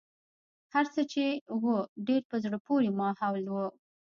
هرڅه 0.73 1.01
چې 1.11 1.25
و 1.61 1.65
ډېر 2.07 2.21
په 2.29 2.35
زړه 2.43 2.57
پورې 2.67 2.89
ماحول 3.01 3.45
و. 3.51 3.55